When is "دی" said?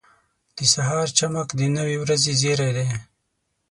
2.77-2.87